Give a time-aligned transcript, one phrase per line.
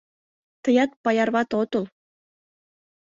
[0.63, 1.85] Тыят паяр вате отыл!